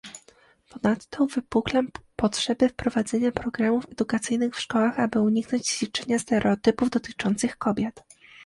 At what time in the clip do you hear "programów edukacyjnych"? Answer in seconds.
3.31-4.55